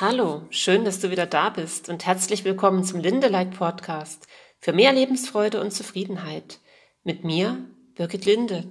Hallo, 0.00 0.42
schön, 0.50 0.84
dass 0.84 1.00
du 1.00 1.10
wieder 1.10 1.26
da 1.26 1.50
bist 1.50 1.88
und 1.88 2.06
herzlich 2.06 2.44
willkommen 2.44 2.84
zum 2.84 3.00
Lindelight 3.00 3.58
Podcast 3.58 4.28
für 4.60 4.72
mehr 4.72 4.92
Lebensfreude 4.92 5.60
und 5.60 5.72
Zufriedenheit. 5.72 6.60
Mit 7.02 7.24
mir, 7.24 7.58
Birgit 7.96 8.24
Linde. 8.24 8.70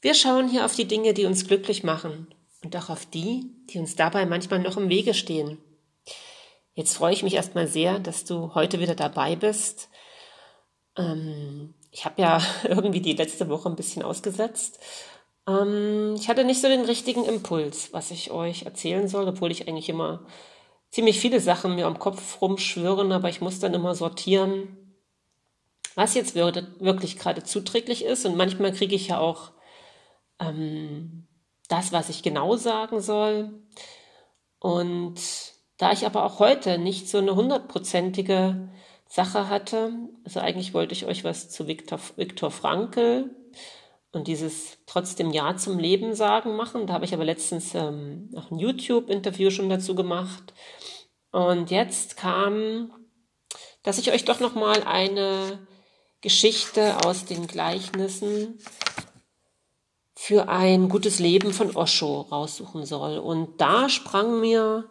Wir 0.00 0.14
schauen 0.14 0.48
hier 0.48 0.64
auf 0.64 0.74
die 0.74 0.88
Dinge, 0.88 1.14
die 1.14 1.26
uns 1.26 1.46
glücklich 1.46 1.84
machen 1.84 2.26
und 2.64 2.74
auch 2.74 2.90
auf 2.90 3.06
die, 3.06 3.52
die 3.70 3.78
uns 3.78 3.94
dabei 3.94 4.26
manchmal 4.26 4.58
noch 4.58 4.76
im 4.76 4.88
Wege 4.88 5.14
stehen. 5.14 5.58
Jetzt 6.74 6.96
freue 6.96 7.12
ich 7.12 7.22
mich 7.22 7.34
erstmal 7.34 7.68
sehr, 7.68 8.00
dass 8.00 8.24
du 8.24 8.56
heute 8.56 8.80
wieder 8.80 8.96
dabei 8.96 9.36
bist. 9.36 9.90
Ähm, 10.96 11.74
ich 11.92 12.04
habe 12.04 12.20
ja 12.20 12.42
irgendwie 12.64 13.00
die 13.00 13.12
letzte 13.12 13.48
Woche 13.48 13.68
ein 13.68 13.76
bisschen 13.76 14.02
ausgesetzt. 14.02 14.80
Ähm, 15.48 16.14
ich 16.16 16.28
hatte 16.28 16.44
nicht 16.44 16.60
so 16.60 16.68
den 16.68 16.84
richtigen 16.84 17.24
Impuls, 17.24 17.92
was 17.92 18.10
ich 18.10 18.30
euch 18.30 18.64
erzählen 18.64 19.08
soll, 19.08 19.26
obwohl 19.26 19.50
ich 19.50 19.66
eigentlich 19.66 19.88
immer 19.88 20.26
ziemlich 20.90 21.20
viele 21.20 21.40
Sachen 21.40 21.74
mir 21.74 21.86
am 21.86 21.98
Kopf 21.98 22.40
rumschwören, 22.40 23.12
aber 23.12 23.28
ich 23.28 23.40
muss 23.40 23.60
dann 23.60 23.74
immer 23.74 23.94
sortieren, 23.94 24.76
was 25.94 26.14
jetzt 26.14 26.34
wirklich 26.34 27.18
gerade 27.18 27.42
zuträglich 27.42 28.04
ist. 28.04 28.26
Und 28.26 28.36
manchmal 28.36 28.72
kriege 28.72 28.94
ich 28.94 29.08
ja 29.08 29.18
auch 29.18 29.52
ähm, 30.38 31.26
das, 31.68 31.92
was 31.92 32.08
ich 32.08 32.22
genau 32.22 32.56
sagen 32.56 33.00
soll. 33.00 33.50
Und 34.60 35.20
da 35.78 35.92
ich 35.92 36.06
aber 36.06 36.24
auch 36.24 36.38
heute 36.40 36.78
nicht 36.78 37.08
so 37.08 37.18
eine 37.18 37.34
hundertprozentige 37.34 38.68
Sache 39.06 39.48
hatte, 39.48 39.92
also 40.24 40.40
eigentlich 40.40 40.74
wollte 40.74 40.92
ich 40.92 41.06
euch 41.06 41.24
was 41.24 41.50
zu 41.50 41.66
Viktor, 41.66 41.98
Viktor 42.16 42.50
Frankl 42.50 43.30
und 44.18 44.26
dieses 44.26 44.78
trotzdem 44.86 45.30
Ja 45.30 45.56
zum 45.56 45.78
Leben 45.78 46.14
sagen 46.14 46.56
machen. 46.56 46.86
Da 46.86 46.94
habe 46.94 47.04
ich 47.04 47.14
aber 47.14 47.24
letztens 47.24 47.74
ähm, 47.74 48.30
auch 48.36 48.50
ein 48.50 48.58
YouTube-Interview 48.58 49.50
schon 49.50 49.68
dazu 49.68 49.94
gemacht. 49.94 50.52
Und 51.30 51.70
jetzt 51.70 52.16
kam, 52.16 52.92
dass 53.84 53.98
ich 53.98 54.10
euch 54.10 54.24
doch 54.24 54.40
noch 54.40 54.56
mal 54.56 54.82
eine 54.82 55.66
Geschichte 56.20 56.96
aus 57.04 57.26
den 57.26 57.46
Gleichnissen 57.46 58.58
für 60.16 60.48
ein 60.48 60.88
gutes 60.88 61.20
Leben 61.20 61.52
von 61.52 61.76
Osho 61.76 62.22
raussuchen 62.22 62.84
soll. 62.84 63.18
Und 63.18 63.60
da 63.60 63.88
sprang 63.88 64.40
mir 64.40 64.90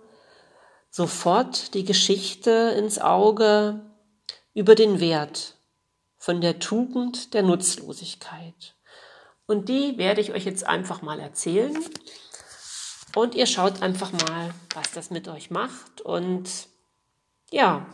sofort 0.89 1.73
die 1.73 1.83
Geschichte 1.83 2.73
ins 2.77 2.97
Auge 2.97 3.91
über 4.53 4.73
den 4.73 5.01
Wert 5.01 5.57
von 6.17 6.39
der 6.39 6.59
Tugend 6.59 7.33
der 7.33 7.43
Nutzlosigkeit. 7.43 8.76
Und 9.47 9.69
die 9.69 9.97
werde 9.97 10.21
ich 10.21 10.33
euch 10.33 10.45
jetzt 10.45 10.65
einfach 10.65 11.01
mal 11.01 11.19
erzählen. 11.19 11.75
Und 13.15 13.33
ihr 13.33 13.47
schaut 13.47 13.81
einfach 13.81 14.11
mal, 14.11 14.53
was 14.75 14.91
das 14.91 15.09
mit 15.09 15.27
euch 15.27 15.49
macht. 15.49 16.01
Und 16.01 16.67
ja, 17.49 17.87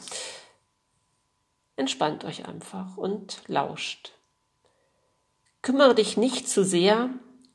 entspannt 1.76 2.26
euch 2.26 2.46
einfach 2.46 2.98
und 2.98 3.42
lauscht. 3.48 4.12
Kümmere 5.62 5.96
dich 5.96 6.18
nicht 6.18 6.50
zu 6.50 6.66
sehr 6.66 7.10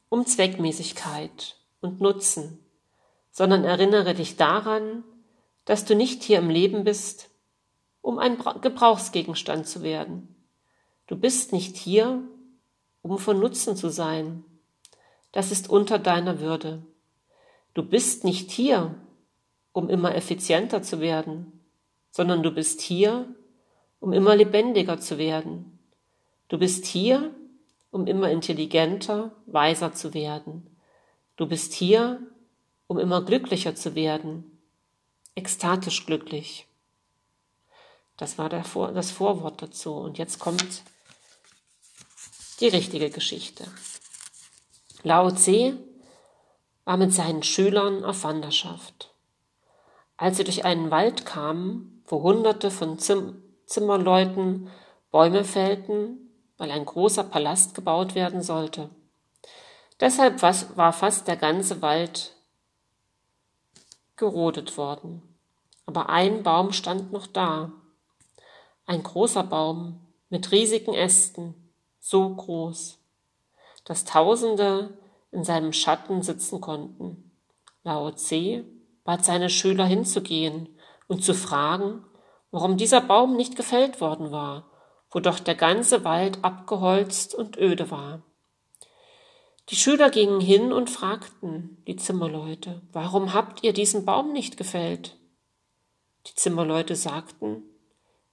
um 0.08 0.24
Zweckmäßigkeit 0.24 1.56
und 1.80 2.00
Nutzen, 2.00 2.58
sondern 3.30 3.64
erinnere 3.64 4.14
dich 4.14 4.36
daran, 4.36 5.04
dass 5.64 5.84
du 5.84 5.94
nicht 5.94 6.22
hier 6.22 6.38
im 6.38 6.48
Leben 6.48 6.84
bist, 6.84 7.28
um 8.00 8.18
ein 8.18 8.38
Gebrauchsgegenstand 8.62 9.66
zu 9.66 9.82
werden. 9.82 10.34
Du 11.06 11.16
bist 11.16 11.52
nicht 11.52 11.76
hier, 11.76 12.22
um 13.02 13.18
von 13.18 13.38
Nutzen 13.38 13.76
zu 13.76 13.88
sein. 13.88 14.44
Das 15.32 15.52
ist 15.52 15.68
unter 15.68 15.98
deiner 15.98 16.40
Würde. 16.40 16.82
Du 17.74 17.82
bist 17.82 18.24
nicht 18.24 18.50
hier, 18.50 18.94
um 19.72 19.88
immer 19.88 20.14
effizienter 20.14 20.82
zu 20.82 21.00
werden, 21.00 21.60
sondern 22.10 22.42
du 22.42 22.50
bist 22.50 22.80
hier, 22.80 23.28
um 24.00 24.12
immer 24.12 24.34
lebendiger 24.34 24.98
zu 24.98 25.18
werden. 25.18 25.78
Du 26.48 26.58
bist 26.58 26.86
hier, 26.86 27.34
um 27.90 28.06
immer 28.06 28.30
intelligenter, 28.30 29.32
weiser 29.46 29.92
zu 29.92 30.14
werden. 30.14 30.66
Du 31.36 31.46
bist 31.46 31.72
hier, 31.72 32.20
um 32.86 32.98
immer 32.98 33.22
glücklicher 33.22 33.74
zu 33.74 33.94
werden, 33.94 34.58
ekstatisch 35.34 36.06
glücklich. 36.06 36.66
Das 38.16 38.36
war 38.36 38.50
Vor 38.64 38.92
das 38.92 39.10
Vorwort 39.12 39.62
dazu. 39.62 39.94
Und 39.94 40.18
jetzt 40.18 40.40
kommt 40.40 40.82
die 42.60 42.68
richtige 42.68 43.10
Geschichte. 43.10 43.64
Lao 45.02 45.30
Tse 45.30 45.78
war 46.84 46.96
mit 46.96 47.12
seinen 47.12 47.42
Schülern 47.42 48.04
auf 48.04 48.24
Wanderschaft. 48.24 49.14
Als 50.16 50.36
sie 50.36 50.44
durch 50.44 50.64
einen 50.64 50.90
Wald 50.90 51.26
kamen, 51.26 52.02
wo 52.06 52.22
hunderte 52.22 52.70
von 52.70 52.98
Zim 52.98 53.42
Zimmerleuten 53.66 54.70
Bäume 55.10 55.44
fällten, 55.44 56.30
weil 56.56 56.70
ein 56.70 56.86
großer 56.86 57.22
Palast 57.22 57.74
gebaut 57.74 58.14
werden 58.14 58.42
sollte. 58.42 58.88
Deshalb 60.00 60.40
war 60.42 60.92
fast 60.94 61.28
der 61.28 61.36
ganze 61.36 61.82
Wald 61.82 62.34
gerodet 64.16 64.78
worden. 64.78 65.22
Aber 65.84 66.08
ein 66.08 66.42
Baum 66.42 66.72
stand 66.72 67.12
noch 67.12 67.26
da. 67.26 67.72
Ein 68.86 69.02
großer 69.02 69.44
Baum 69.44 70.00
mit 70.30 70.50
riesigen 70.50 70.94
Ästen, 70.94 71.67
so 72.08 72.34
groß, 72.34 72.98
dass 73.84 74.06
Tausende 74.06 74.96
in 75.30 75.44
seinem 75.44 75.74
Schatten 75.74 76.22
sitzen 76.22 76.60
konnten. 76.62 77.30
Lao 77.82 78.10
Tse 78.12 78.64
bat 79.04 79.26
seine 79.26 79.50
Schüler 79.50 79.84
hinzugehen 79.84 80.70
und 81.06 81.22
zu 81.22 81.34
fragen, 81.34 82.02
warum 82.50 82.78
dieser 82.78 83.02
Baum 83.02 83.36
nicht 83.36 83.56
gefällt 83.56 84.00
worden 84.00 84.30
war, 84.30 84.70
wo 85.10 85.20
doch 85.20 85.38
der 85.38 85.54
ganze 85.54 86.02
Wald 86.04 86.42
abgeholzt 86.42 87.34
und 87.34 87.58
öde 87.58 87.90
war. 87.90 88.22
Die 89.68 89.76
Schüler 89.76 90.08
gingen 90.08 90.40
hin 90.40 90.72
und 90.72 90.88
fragten 90.88 91.82
die 91.86 91.96
Zimmerleute, 91.96 92.80
warum 92.90 93.34
habt 93.34 93.62
ihr 93.62 93.74
diesen 93.74 94.06
Baum 94.06 94.32
nicht 94.32 94.56
gefällt? 94.56 95.18
Die 96.26 96.34
Zimmerleute 96.34 96.96
sagten, 96.96 97.64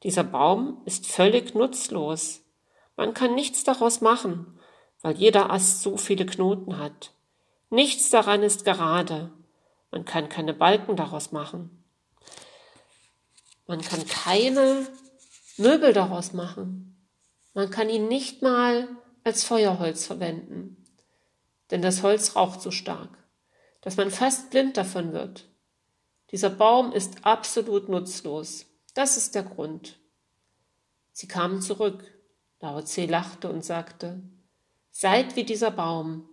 dieser 0.04 0.24
Baum 0.24 0.82
ist 0.86 1.08
völlig 1.08 1.56
nutzlos. 1.56 2.45
Man 2.96 3.14
kann 3.14 3.36
nichts 3.36 3.64
daraus 3.64 4.02
machen, 4.02 4.60
weil 5.02 5.16
jeder 5.16 5.52
Ast 5.52 5.82
so 5.82 5.98
viele 5.98 6.26
Knoten 6.26 6.78
hat. 6.78 7.12
Nichts 7.70 8.10
daran 8.10 8.44
ist 8.44 8.66
gerade. 8.66 9.32
Man 9.92 10.06
kann 10.06 10.30
keine 10.30 10.54
Balken 10.54 10.96
daraus 10.96 11.32
machen. 11.32 11.84
Man 13.68 13.82
kann 13.82 14.06
keine 14.06 14.88
Möbel 15.58 15.94
daraus 15.94 16.34
machen. 16.34 16.96
Man 17.54 17.70
kann 17.70 17.90
ihn 17.90 18.08
nicht 18.08 18.42
mal 18.42 18.88
als 19.24 19.44
Feuerholz 19.44 20.06
verwenden, 20.06 20.86
denn 21.72 21.82
das 21.82 22.04
Holz 22.04 22.36
raucht 22.36 22.62
so 22.62 22.70
stark, 22.70 23.10
dass 23.82 23.98
man 23.98 24.12
fast 24.12 24.52
blind 24.52 24.78
davon 24.78 25.14
wird. 25.14 25.50
Dieser 26.32 26.50
Baum 26.50 26.92
ist 26.92 27.26
absolut 27.26 27.90
nutzlos. 27.90 28.66
Das 28.94 29.18
ist 29.18 29.36
der 29.36 29.44
Grund. 29.44 30.00
Sie 31.12 31.28
kamen 31.28 31.62
zurück. 31.62 32.04
Lao 32.66 32.82
Tse 32.82 33.06
lachte 33.06 33.48
und 33.48 33.64
sagte, 33.64 34.24
Seid 34.90 35.36
wie 35.36 35.44
dieser 35.44 35.70
Baum. 35.70 36.28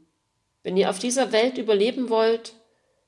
Wenn 0.63 0.79
ihr 0.79 0.89
auf 0.89 0.99
dieser 0.99 1.31
Welt 1.31 1.59
überleben 1.59 2.09
wollt, 2.09 2.55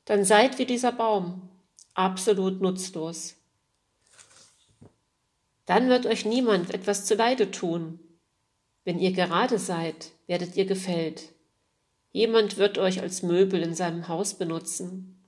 dann 0.04 0.24
seid 0.24 0.58
wie 0.58 0.66
dieser 0.66 0.92
Baum, 0.92 1.48
absolut 1.94 2.60
nutzlos. 2.60 3.36
Dann 5.64 5.88
wird 5.88 6.04
euch 6.04 6.26
niemand 6.26 6.74
etwas 6.74 7.06
zuleide 7.06 7.50
tun. 7.50 7.98
Wenn 8.84 8.98
ihr 8.98 9.12
gerade 9.12 9.58
seid, 9.58 10.10
werdet 10.26 10.56
ihr 10.56 10.66
gefällt. 10.66 11.30
Jemand 12.12 12.58
wird 12.58 12.76
euch 12.76 13.00
als 13.00 13.22
Möbel 13.22 13.62
in 13.62 13.74
seinem 13.74 14.08
Haus 14.08 14.34
benutzen. 14.34 15.24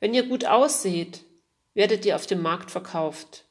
Wenn 0.00 0.12
ihr 0.12 0.28
gut 0.28 0.44
ausseht, 0.44 1.24
werdet 1.72 2.04
ihr 2.04 2.14
auf 2.14 2.26
dem 2.26 2.42
Markt 2.42 2.70
verkauft. 2.70 3.46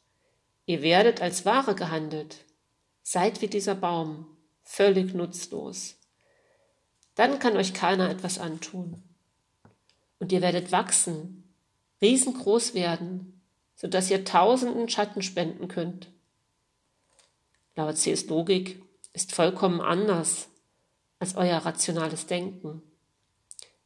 Ihr 0.67 0.83
werdet 0.83 1.19
als 1.19 1.45
Ware 1.45 1.73
gehandelt. 1.73 2.45
Seid 3.03 3.41
wie 3.41 3.47
dieser 3.47 3.75
Baum, 3.75 4.25
völlig 4.63 5.13
nutzlos. 5.13 5.95
Dann 7.15 7.39
kann 7.39 7.57
euch 7.57 7.73
keiner 7.73 8.09
etwas 8.09 8.39
antun. 8.39 9.01
Und 10.19 10.31
ihr 10.31 10.41
werdet 10.41 10.71
wachsen, 10.71 11.43
riesengroß 12.01 12.73
werden, 12.73 13.41
sodass 13.75 14.11
ihr 14.11 14.23
tausenden 14.23 14.87
Schatten 14.89 15.21
spenden 15.21 15.67
könnt. 15.67 16.09
Laut 17.75 17.97
C.S. 17.97 18.27
Logik 18.27 18.81
ist 19.13 19.33
vollkommen 19.33 19.81
anders 19.81 20.49
als 21.19 21.35
euer 21.35 21.57
rationales 21.57 22.27
Denken. 22.27 22.81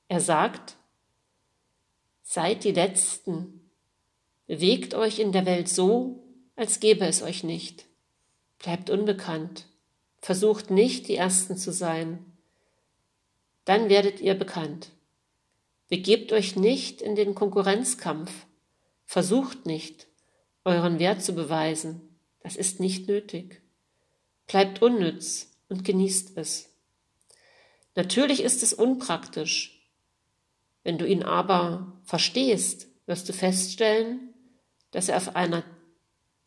Er 0.08 0.20
sagt, 0.20 0.76
seid 2.24 2.64
die 2.64 2.72
Letzten, 2.72 3.70
bewegt 4.48 4.94
euch 4.94 5.20
in 5.20 5.32
der 5.32 5.46
Welt 5.46 5.70
so, 5.70 6.24
als 6.56 6.80
gäbe 6.80 7.06
es 7.06 7.22
euch 7.22 7.44
nicht. 7.44 7.86
Bleibt 8.66 8.90
unbekannt, 8.90 9.68
versucht 10.18 10.72
nicht 10.72 11.08
die 11.08 11.16
Ersten 11.16 11.56
zu 11.56 11.72
sein. 11.72 12.26
Dann 13.64 13.90
werdet 13.90 14.22
ihr 14.22 14.34
bekannt. 14.34 14.90
Begebt 15.88 16.34
euch 16.34 16.56
nicht 16.56 17.00
in 17.00 17.16
den 17.16 17.36
Konkurrenzkampf, 17.36 18.32
Versucht 19.06 19.68
nicht, 19.68 20.08
euren 20.64 20.98
Wert 20.98 21.22
zu 21.22 21.36
beweisen. 21.36 22.02
Das 22.40 22.56
ist 22.56 22.80
nicht 22.80 23.08
nötig. 23.08 23.62
Bleibt 24.48 24.82
unnütz 24.82 25.52
und 25.70 25.86
genießt 25.86 26.36
es. 26.36 26.74
Natürlich 27.94 28.42
ist 28.42 28.64
es 28.64 28.74
unpraktisch. 28.74 29.88
Wenn 30.82 30.98
du 30.98 31.08
ihn 31.08 31.22
aber 31.22 32.02
verstehst, 32.04 32.88
wirst 33.06 33.30
du 33.30 33.34
feststellen, 33.34 34.34
dass 34.90 35.08
er 35.08 35.18
auf 35.18 35.36
einer 35.36 35.64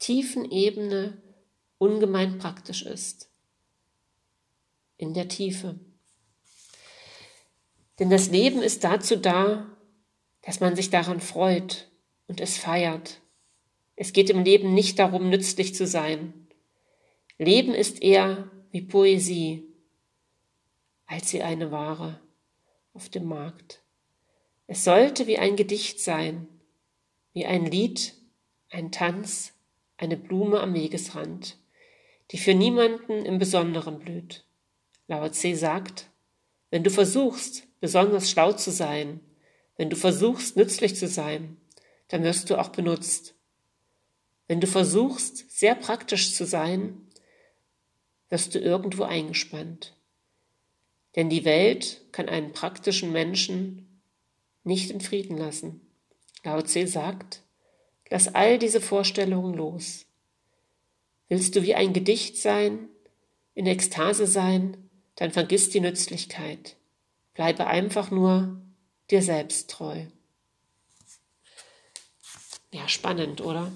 tiefen 0.01 0.51
Ebene 0.51 1.23
ungemein 1.79 2.39
praktisch 2.39 2.83
ist. 2.83 3.31
In 4.97 5.15
der 5.15 5.29
Tiefe. 5.29 5.79
Denn 7.99 8.11
das 8.11 8.31
Leben 8.31 8.63
ist 8.63 8.85
dazu 8.85 9.17
da, 9.17 9.67
dass 10.43 10.61
man 10.61 10.77
sich 10.77 10.91
daran 10.91 11.21
freut 11.21 11.89
und 12.27 12.41
es 12.41 12.59
feiert. 12.59 13.21
Es 13.97 14.13
geht 14.13 14.31
im 14.31 14.45
Leben 14.45 14.75
nicht 14.75 14.99
darum, 14.99 15.29
nützlich 15.29 15.75
zu 15.75 15.87
sein. 15.87 16.47
Leben 17.39 17.75
ist 17.75 18.03
eher 18.03 18.51
wie 18.71 18.83
Poesie, 18.83 19.65
als 21.07 21.33
wie 21.33 21.43
eine 21.43 21.71
Ware 21.71 22.21
auf 22.93 23.09
dem 23.09 23.27
Markt. 23.27 23.83
Es 24.67 24.85
sollte 24.85 25.27
wie 25.27 25.39
ein 25.39 25.57
Gedicht 25.57 26.01
sein, 26.01 26.47
wie 27.33 27.47
ein 27.47 27.67
Lied, 27.67 28.15
ein 28.71 28.93
Tanz, 28.93 29.55
eine 29.97 30.17
Blume 30.17 30.61
am 30.61 30.75
Wegesrand, 30.75 31.57
die 32.31 32.39
für 32.39 32.55
niemanden 32.55 33.25
im 33.25 33.39
Besonderen 33.39 33.99
blüht. 33.99 34.45
Lao 35.07 35.29
Tse 35.29 35.57
sagt, 35.57 36.11
wenn 36.71 36.85
du 36.85 36.91
versuchst, 36.91 37.67
besonders 37.81 38.31
schlau 38.31 38.53
zu 38.53 38.71
sein, 38.71 39.21
wenn 39.77 39.91
du 39.91 39.97
versuchst, 39.97 40.57
nützlich 40.57 40.97
zu 40.97 41.07
sein, 41.07 41.57
dann 42.09 42.23
wirst 42.23 42.51
du 42.51 42.59
auch 42.59 42.69
benutzt. 42.69 43.35
Wenn 44.47 44.61
du 44.61 44.67
versuchst, 44.67 45.51
sehr 45.51 45.75
praktisch 45.75 46.35
zu 46.35 46.45
sein, 46.45 47.07
wirst 48.29 48.55
du 48.55 48.59
irgendwo 48.59 49.05
eingespannt. 49.05 49.95
Denn 51.17 51.31
die 51.31 51.45
Welt 51.45 52.03
kann 52.13 52.29
einen 52.29 52.53
praktischen 52.53 53.13
Menschen 53.13 54.01
nicht 54.65 54.91
in 54.91 55.01
Frieden 55.01 55.39
lassen. 55.39 55.81
Lao 56.45 56.61
Tse 56.61 56.87
sagt, 56.87 57.43
lass 58.11 58.35
all 58.35 58.59
diese 58.59 58.81
Vorstellungen 58.81 59.55
los. 59.55 60.07
Willst 61.29 61.55
du 61.57 61.63
wie 61.63 61.75
ein 61.75 61.93
Gedicht 61.93 62.37
sein, 62.37 62.89
in 63.55 63.67
Ekstase 63.67 64.27
sein, 64.27 64.89
dann 65.17 65.31
vergiss 65.31 65.71
die 65.71 65.81
Nützlichkeit. 65.81 66.77
Bleibe 67.35 67.67
einfach 67.67 68.11
nur 68.11 68.61
dir 69.11 69.23
selbst 69.23 69.71
treu. 69.71 70.07
Ja, 72.73 72.89
spannend, 72.89 73.41
oder? 73.41 73.73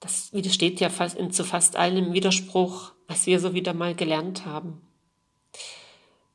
Das 0.00 0.30
steht 0.54 0.80
ja 0.80 0.88
fast 0.88 1.18
in, 1.18 1.32
zu 1.32 1.44
fast 1.44 1.76
allem 1.76 2.12
Widerspruch, 2.12 2.92
was 3.08 3.26
wir 3.26 3.40
so 3.40 3.52
wieder 3.52 3.74
mal 3.74 3.94
gelernt 3.94 4.46
haben. 4.46 4.80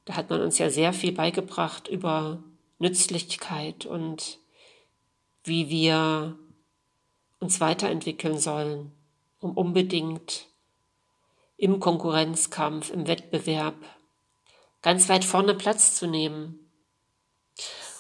Da 0.06 0.15
hat 0.15 0.30
man 0.30 0.41
uns 0.41 0.57
ja 0.57 0.69
sehr 0.69 0.94
viel 0.94 1.13
beigebracht 1.13 1.88
über 1.88 2.44
Nützlichkeit 2.80 3.85
und 3.85 4.39
wie 5.45 5.69
wir 5.69 6.38
uns 7.44 7.60
weiterentwickeln 7.60 8.40
sollen, 8.40 8.92
um 9.40 9.57
unbedingt 9.57 10.48
im 11.57 11.80
Konkurrenzkampf, 11.80 12.90
im 12.90 13.06
Wettbewerb 13.07 13.75
ganz 14.81 15.10
weit 15.10 15.25
vorne 15.25 15.54
Platz 15.54 15.95
zu 15.95 16.07
nehmen. 16.07 16.60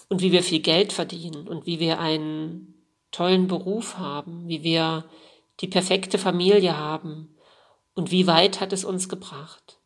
Und 0.09 0.21
wie 0.21 0.31
wir 0.31 0.43
viel 0.43 0.61
Geld 0.61 0.93
verdienen 0.93 1.47
und 1.47 1.65
wie 1.65 1.79
wir 1.79 1.99
einen 1.99 2.73
tollen 3.11 3.47
Beruf 3.47 3.97
haben, 3.97 4.47
wie 4.47 4.63
wir 4.63 5.05
die 5.59 5.67
perfekte 5.67 6.17
Familie 6.17 6.77
haben 6.77 7.35
und 7.95 8.11
wie 8.11 8.27
weit 8.27 8.59
hat 8.61 8.73
es 8.73 8.85
uns 8.85 9.09
gebracht. 9.09 9.79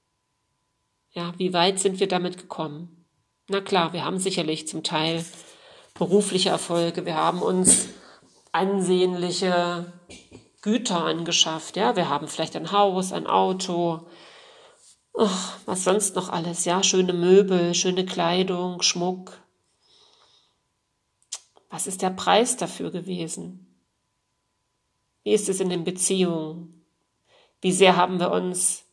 Ja, 1.11 1.33
wie 1.37 1.53
weit 1.53 1.79
sind 1.79 1.99
wir 1.99 2.07
damit 2.07 2.37
gekommen? 2.37 3.05
Na 3.47 3.61
klar, 3.61 3.93
wir 3.93 4.05
haben 4.05 4.19
sicherlich 4.19 4.67
zum 4.67 4.83
Teil 4.83 5.25
berufliche 5.93 6.49
Erfolge, 6.49 7.05
wir 7.05 7.15
haben 7.15 7.41
uns 7.41 7.89
ansehnliche 8.57 9.93
Güter 10.61 11.03
angeschafft, 11.05 11.77
ja, 11.77 11.95
wir 11.95 12.09
haben 12.09 12.27
vielleicht 12.27 12.55
ein 12.55 12.71
Haus, 12.71 13.13
ein 13.13 13.27
Auto, 13.27 14.07
oh, 15.13 15.29
was 15.65 15.83
sonst 15.83 16.15
noch 16.15 16.29
alles, 16.29 16.65
ja, 16.65 16.83
schöne 16.83 17.13
Möbel, 17.13 17.73
schöne 17.73 18.05
Kleidung, 18.05 18.81
Schmuck. 18.81 19.39
Was 21.69 21.87
ist 21.87 22.01
der 22.01 22.09
Preis 22.09 22.57
dafür 22.57 22.91
gewesen? 22.91 23.67
Wie 25.23 25.33
ist 25.33 25.49
es 25.49 25.59
in 25.59 25.69
den 25.69 25.83
Beziehungen? 25.83 26.85
Wie 27.61 27.71
sehr 27.71 27.95
haben 27.95 28.19
wir 28.19 28.31
uns 28.31 28.85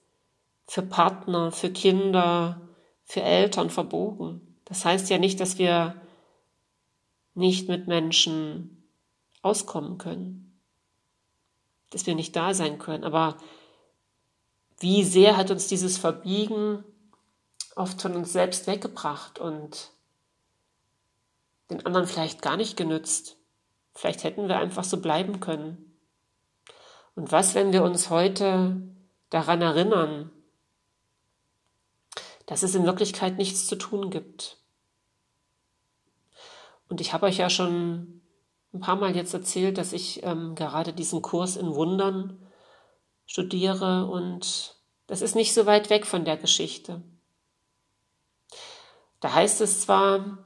für 0.67 0.83
Partner, 0.83 1.53
für 1.53 1.71
Kinder, 1.71 2.61
für 3.05 3.23
Eltern 3.23 3.71
verbogen? 3.71 4.59
Das 4.65 4.85
heißt 4.85 5.11
ja 5.11 5.19
nicht, 5.19 5.41
dass 5.41 5.59
wir 5.59 6.01
nicht 7.35 7.69
mit 7.69 7.87
Menschen 7.87 8.84
auskommen 9.45 9.99
können, 9.99 10.59
dass 11.91 12.07
wir 12.07 12.15
nicht 12.15 12.35
da 12.37 12.55
sein 12.55 12.79
können. 12.79 13.05
Aber 13.05 13.37
wie 14.81 15.05
sehr 15.05 15.37
hat 15.37 15.51
uns 15.51 15.67
dieses 15.69 15.99
Verbiegen 15.99 16.85
oft 17.77 18.01
von 18.01 18.15
uns 18.15 18.33
selbst 18.33 18.67
weggebracht 18.67 19.39
und 19.39 19.91
den 21.71 21.85
anderen 21.87 22.07
vielleicht 22.07 22.43
gar 22.43 22.57
nicht 22.57 22.77
genützt. 22.77 23.37
Vielleicht 23.95 24.25
hätten 24.25 24.49
wir 24.49 24.59
einfach 24.59 24.85
so 24.85 25.01
bleiben 25.01 25.41
können. 25.41 25.93
Und 27.15 27.33
was, 27.33 27.55
wenn 27.55 27.73
wir 27.73 27.83
uns 27.83 28.11
heute 28.11 28.77
daran 29.31 29.63
erinnern, 29.63 30.31
dass 32.47 32.63
es 32.63 32.75
in 32.75 32.85
Wirklichkeit 32.85 33.39
nichts 33.39 33.67
zu 33.67 33.77
tun 33.77 34.11
gibt? 34.11 34.59
Und 36.89 37.01
ich 37.01 37.13
habe 37.13 37.27
euch 37.27 37.39
ja 37.39 37.49
schon 37.49 38.21
ein 38.75 38.81
paar 38.81 38.97
Mal 38.97 39.15
jetzt 39.15 39.33
erzählt, 39.33 39.79
dass 39.79 39.93
ich 39.93 40.23
ähm, 40.25 40.55
gerade 40.55 40.93
diesen 40.93 41.23
Kurs 41.23 41.57
in 41.57 41.75
Wundern 41.75 42.39
studiere 43.25 44.07
und 44.07 44.77
das 45.07 45.23
ist 45.23 45.37
nicht 45.37 45.55
so 45.55 45.65
weit 45.67 45.91
weg 45.91 46.07
von 46.07 46.25
der 46.25 46.37
Geschichte. 46.37 47.03
Da 49.21 49.33
heißt 49.33 49.61
es 49.61 49.83
zwar, 49.83 50.39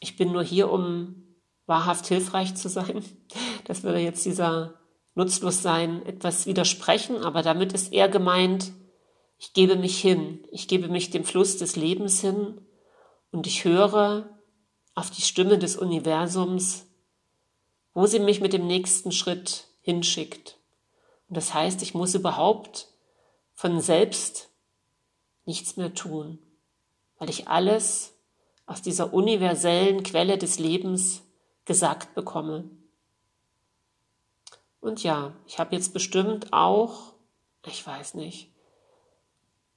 ich 0.00 0.16
bin 0.16 0.32
nur 0.32 0.42
hier, 0.42 0.70
um 0.70 1.36
wahrhaft 1.66 2.06
hilfreich 2.06 2.54
zu 2.56 2.68
sein. 2.68 3.04
Das 3.64 3.84
würde 3.84 4.00
jetzt 4.00 4.26
dieser 4.26 4.80
nutzlos 5.14 5.62
sein, 5.62 6.04
etwas 6.04 6.46
widersprechen, 6.46 7.18
aber 7.18 7.42
damit 7.42 7.72
ist 7.72 7.92
eher 7.92 8.08
gemeint, 8.08 8.72
ich 9.38 9.52
gebe 9.52 9.76
mich 9.76 10.00
hin, 10.00 10.44
ich 10.50 10.66
gebe 10.66 10.88
mich 10.88 11.10
dem 11.10 11.24
Fluss 11.24 11.56
des 11.58 11.76
Lebens 11.76 12.20
hin 12.20 12.60
und 13.30 13.46
ich 13.46 13.64
höre 13.64 14.40
auf 14.96 15.10
die 15.10 15.22
Stimme 15.22 15.56
des 15.56 15.76
Universums, 15.76 16.89
wo 17.94 18.06
sie 18.06 18.20
mich 18.20 18.40
mit 18.40 18.52
dem 18.52 18.66
nächsten 18.66 19.12
Schritt 19.12 19.66
hinschickt. 19.82 20.56
Und 21.28 21.36
das 21.36 21.54
heißt, 21.54 21.82
ich 21.82 21.94
muss 21.94 22.14
überhaupt 22.14 22.88
von 23.54 23.80
selbst 23.80 24.50
nichts 25.44 25.76
mehr 25.76 25.94
tun, 25.94 26.38
weil 27.18 27.30
ich 27.30 27.48
alles 27.48 28.12
aus 28.66 28.82
dieser 28.82 29.12
universellen 29.12 30.02
Quelle 30.02 30.38
des 30.38 30.58
Lebens 30.58 31.22
gesagt 31.64 32.14
bekomme. 32.14 32.70
Und 34.80 35.02
ja, 35.02 35.34
ich 35.46 35.58
habe 35.58 35.74
jetzt 35.74 35.92
bestimmt 35.92 36.52
auch, 36.52 37.12
ich 37.66 37.86
weiß 37.86 38.14
nicht, 38.14 38.50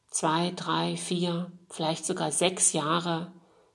zwei, 0.08 0.52
drei, 0.56 0.96
vier, 0.96 1.52
vielleicht 1.70 2.06
sogar 2.06 2.32
sechs 2.32 2.74
Jahre 2.74 3.34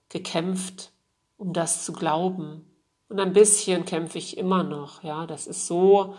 gekämpft, 0.09 0.92
um 1.37 1.52
das 1.52 1.85
zu 1.85 1.92
glauben. 1.92 2.67
Und 3.08 3.20
ein 3.20 3.32
bisschen 3.32 3.84
kämpfe 3.84 4.18
ich 4.18 4.36
immer 4.36 4.62
noch, 4.62 5.02
ja. 5.02 5.26
Das 5.26 5.46
ist 5.46 5.66
so 5.66 6.14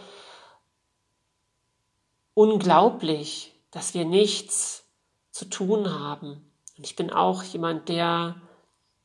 unglaublich, 2.34 3.53
dass 3.72 3.93
wir 3.93 4.05
nichts 4.05 4.84
zu 5.31 5.46
tun 5.46 5.91
haben. 6.00 6.51
Und 6.77 6.86
ich 6.86 6.96
bin 6.96 7.12
auch 7.12 7.43
jemand, 7.43 7.89
der 7.89 8.41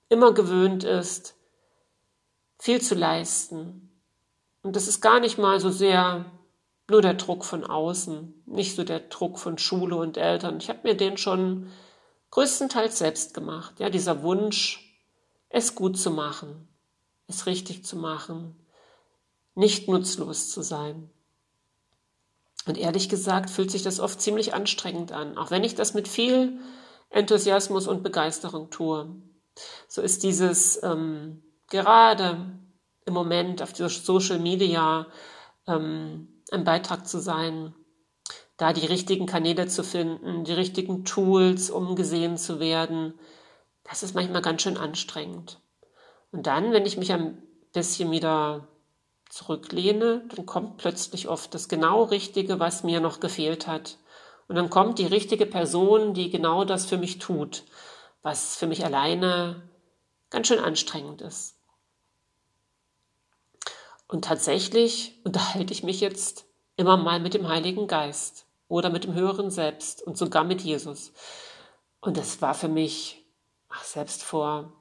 immer 0.08 0.32
gewöhnt 0.32 0.84
ist, 0.84 1.34
viel 2.58 2.80
zu 2.80 2.94
leisten, 2.94 3.84
und 4.64 4.76
das 4.76 4.88
ist 4.88 5.02
gar 5.02 5.20
nicht 5.20 5.36
mal 5.36 5.60
so 5.60 5.70
sehr 5.70 6.24
nur 6.88 7.02
der 7.02 7.14
Druck 7.14 7.44
von 7.44 7.64
außen, 7.64 8.42
nicht 8.46 8.74
so 8.74 8.82
der 8.82 9.00
Druck 9.00 9.38
von 9.38 9.58
Schule 9.58 9.94
und 9.96 10.16
Eltern. 10.16 10.56
Ich 10.56 10.70
habe 10.70 10.80
mir 10.84 10.96
den 10.96 11.18
schon 11.18 11.70
größtenteils 12.30 12.98
selbst 12.98 13.34
gemacht. 13.34 13.78
Ja, 13.78 13.90
dieser 13.90 14.22
Wunsch, 14.22 14.98
es 15.50 15.74
gut 15.74 15.98
zu 15.98 16.10
machen, 16.10 16.66
es 17.28 17.46
richtig 17.46 17.84
zu 17.84 17.96
machen, 17.96 18.56
nicht 19.54 19.88
nutzlos 19.88 20.50
zu 20.50 20.62
sein. 20.62 21.10
Und 22.66 22.78
ehrlich 22.78 23.08
gesagt 23.08 23.50
fühlt 23.50 23.70
sich 23.70 23.82
das 23.82 24.00
oft 24.00 24.20
ziemlich 24.20 24.54
anstrengend 24.54 25.12
an, 25.12 25.36
auch 25.36 25.50
wenn 25.50 25.64
ich 25.64 25.74
das 25.74 25.94
mit 25.94 26.08
viel 26.08 26.58
Enthusiasmus 27.10 27.86
und 27.86 28.02
Begeisterung 28.02 28.70
tue. 28.70 29.14
So 29.86 30.02
ist 30.02 30.22
dieses 30.22 30.82
ähm, 30.82 31.42
gerade 31.68 32.58
im 33.04 33.14
Moment 33.14 33.62
auf 33.62 33.76
Social 33.76 34.38
Media 34.38 35.06
ähm, 35.66 36.28
ein 36.50 36.64
Beitrag 36.64 37.06
zu 37.06 37.20
sein, 37.20 37.74
da 38.56 38.72
die 38.72 38.86
richtigen 38.86 39.26
Kanäle 39.26 39.66
zu 39.66 39.82
finden, 39.82 40.44
die 40.44 40.52
richtigen 40.52 41.04
Tools, 41.04 41.70
um 41.70 41.96
gesehen 41.96 42.36
zu 42.36 42.60
werden, 42.60 43.14
das 43.82 44.02
ist 44.02 44.14
manchmal 44.14 44.42
ganz 44.42 44.62
schön 44.62 44.76
anstrengend. 44.76 45.60
Und 46.34 46.48
dann, 46.48 46.72
wenn 46.72 46.84
ich 46.84 46.96
mich 46.96 47.12
ein 47.12 47.40
bisschen 47.72 48.10
wieder 48.10 48.66
zurücklehne, 49.28 50.24
dann 50.34 50.46
kommt 50.46 50.78
plötzlich 50.78 51.28
oft 51.28 51.54
das 51.54 51.68
genau 51.68 52.02
Richtige, 52.02 52.58
was 52.58 52.82
mir 52.82 52.98
noch 52.98 53.20
gefehlt 53.20 53.68
hat. 53.68 53.98
Und 54.48 54.56
dann 54.56 54.68
kommt 54.68 54.98
die 54.98 55.06
richtige 55.06 55.46
Person, 55.46 56.12
die 56.12 56.30
genau 56.30 56.64
das 56.64 56.86
für 56.86 56.98
mich 56.98 57.20
tut, 57.20 57.62
was 58.22 58.56
für 58.56 58.66
mich 58.66 58.84
alleine 58.84 59.62
ganz 60.30 60.48
schön 60.48 60.58
anstrengend 60.58 61.22
ist. 61.22 61.54
Und 64.08 64.24
tatsächlich 64.24 65.20
unterhalte 65.22 65.72
ich 65.72 65.84
mich 65.84 66.00
jetzt 66.00 66.46
immer 66.74 66.96
mal 66.96 67.20
mit 67.20 67.34
dem 67.34 67.46
Heiligen 67.46 67.86
Geist 67.86 68.46
oder 68.66 68.90
mit 68.90 69.04
dem 69.04 69.14
höheren 69.14 69.52
Selbst 69.52 70.02
und 70.02 70.18
sogar 70.18 70.42
mit 70.42 70.62
Jesus. 70.62 71.12
Und 72.00 72.16
das 72.16 72.42
war 72.42 72.54
für 72.54 72.68
mich 72.68 73.24
ach, 73.68 73.84
selbst 73.84 74.24
vor 74.24 74.72